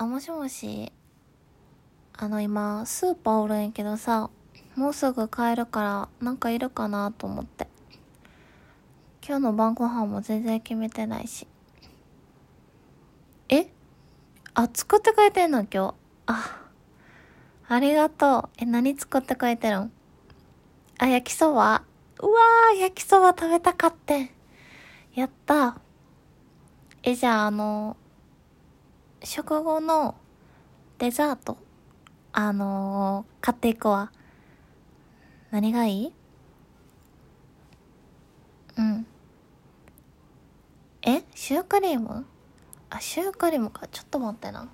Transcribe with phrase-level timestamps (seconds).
[0.00, 0.90] あ、もしもし。
[2.16, 4.30] あの、今、スーパーおるんやけどさ、
[4.74, 7.68] もうすぐ帰るから、なんかいるかなと思って。
[9.22, 11.46] 今日の晩ご飯も全然決めてないし。
[13.50, 13.70] え？
[14.54, 15.66] あ、作ってくれてんの？
[15.70, 15.94] 今日。
[16.28, 16.62] あ、
[17.68, 18.48] ありがとう。
[18.56, 19.92] え、何作ってくれてるん？
[20.96, 21.82] あ、焼きそば？
[22.20, 24.30] うわー、焼きそば食べたかって。
[25.14, 25.78] やった
[27.02, 27.98] え、じゃあ、あの、
[29.22, 30.14] 食後の
[30.98, 31.58] デザート、
[32.32, 34.10] あのー、買っていくわ。
[35.50, 36.12] 何がいい？
[38.78, 39.06] うん。
[41.02, 41.22] え？
[41.34, 42.24] シュークリーム？
[42.88, 43.86] あ、シュークリームか。
[43.88, 44.68] ちょっと待ってな。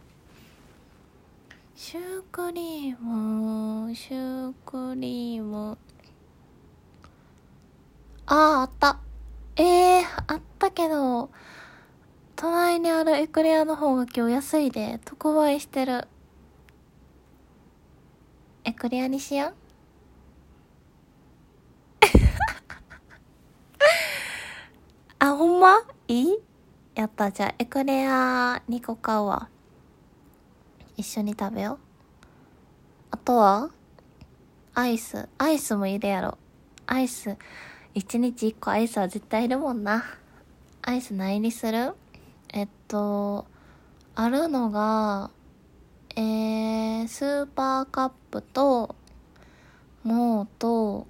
[1.75, 5.77] シュークリーム、シュークリーム。
[8.27, 8.99] ああ、あった。
[9.57, 11.31] ええー、あったけど、
[12.37, 16.07] 隣にあるエクレアの方が今日安いで、特売してる。
[18.65, 19.55] エクレアにしやん
[25.19, 25.79] あ、ほんま？
[26.09, 26.37] いい？
[26.95, 27.31] やった。
[27.33, 29.49] じゃあ、エクレア2個買うわ。
[30.97, 31.79] 一緒に食べよう。
[33.13, 33.71] あとは？
[34.75, 35.27] アイス。
[35.39, 36.37] アイスもいるやろ。
[36.87, 37.39] アイス。
[37.95, 40.05] 一日一個アイスは絶対いるもんな。
[40.83, 41.95] アイス何にする？
[42.89, 43.47] と、
[44.15, 45.31] あるのが、
[46.17, 48.95] えー、スーパーカップと、
[50.03, 51.07] モーと、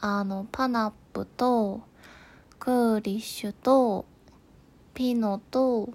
[0.00, 1.80] あの、パナップと、
[2.58, 4.04] クーリッシュと、
[4.92, 5.90] ピノと、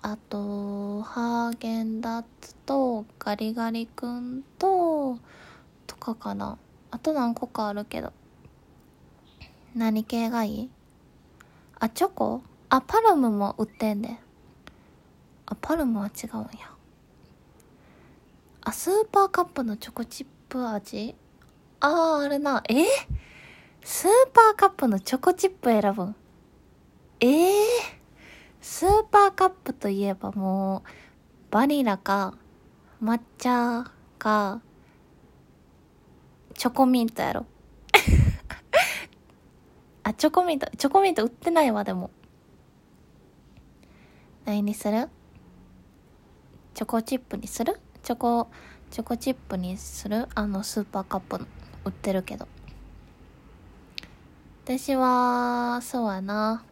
[0.00, 5.18] あと、ハーゲンダッツと、ガリガリ君と、
[5.86, 6.58] とかかな。
[6.90, 8.12] あと何個かあるけど。
[9.74, 10.70] 何系がいい？
[11.78, 12.42] あ、チョコ？
[12.70, 14.10] あ、パルムも売ってんで。
[15.46, 16.48] あ、パルムは違うんや。
[18.62, 21.14] あ、スーパーカップのチョコチップ味？
[21.80, 22.62] あー、あれな。
[22.68, 22.84] え？
[23.82, 26.14] スーパーカップのチョコチップ選ぶん？
[27.20, 27.26] え？
[27.26, 27.52] ー、
[28.60, 30.88] スーパーカップといえばもう、
[31.50, 32.34] バニラか、
[33.02, 34.60] 抹茶か、
[36.52, 37.46] チョコミントやろ。
[40.04, 42.10] あ、チョコミント、チョコミント売ってないわ、でも。
[44.48, 45.08] 何にする？
[46.72, 47.78] チョコチップにする？
[48.02, 48.48] チョコ、
[48.90, 50.26] チョコチップにする？
[50.34, 51.46] あの、スーパーカップの、
[51.84, 52.48] 売ってるけど。
[54.64, 56.64] 私は、そうやな。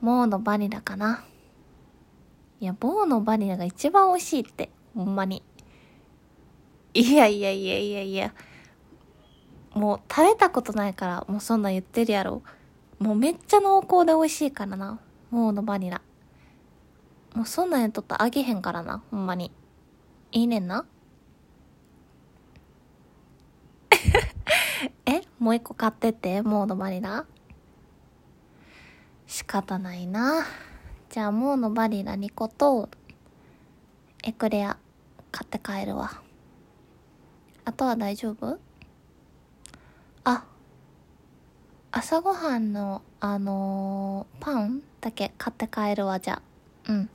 [0.00, 1.26] モーのバニラかな。
[2.58, 5.42] いや、モーのバニラが一番美味しいって、ほんまに。
[6.94, 8.32] いやいやいやいやいや。
[9.74, 12.42] もう食べたことないから、もうそんなん言ってるやろ。
[12.98, 15.00] もうめっちゃ濃厚で美味しいからな。
[15.30, 16.00] モーのバニラ。
[17.34, 19.52] もうそんなんやっとったらあげへんからな、ほんまに。
[20.32, 20.84] いいねんな。
[25.06, 25.22] え？
[25.38, 27.24] もう一個買ってって、モーのバニラ。
[29.26, 30.44] 仕方ないな。
[31.08, 32.88] じゃあ、モーのバニラ2個と、
[34.22, 34.76] エクレア
[35.30, 36.20] 買って帰るわ。
[37.64, 38.58] あとは大丈夫？
[40.24, 40.44] あ、
[41.92, 46.42] 朝ごはんの、あのーパンだけ買って帰るわ、じゃあ。
[46.90, 47.10] うん。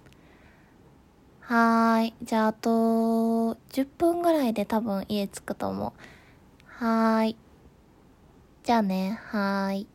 [1.48, 2.14] はーい。
[2.24, 5.94] じゃあ、あと、10分ぐらいで多分家着くと思う。
[6.66, 7.38] はーい。
[8.64, 9.88] じゃあね、はーい。